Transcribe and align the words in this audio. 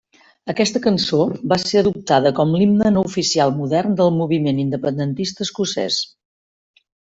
Aquesta 0.51 0.79
cançó 0.85 1.19
va 1.51 1.57
ser 1.63 1.77
adoptada 1.81 2.31
com 2.41 2.55
l'himne 2.59 2.93
no 2.97 3.03
oficial 3.11 3.53
modern 3.61 3.95
del 4.01 4.13
moviment 4.19 4.65
independentista 4.67 5.49
escocès. 5.51 6.01